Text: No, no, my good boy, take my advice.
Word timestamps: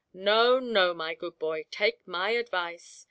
No, 0.15 0.57
no, 0.57 0.95
my 0.95 1.13
good 1.13 1.37
boy, 1.37 1.65
take 1.69 2.07
my 2.07 2.31
advice. 2.31 2.99